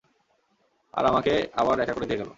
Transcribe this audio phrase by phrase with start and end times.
[0.93, 2.29] আর আমাকে আবার একা করে দিয়ে গেলো।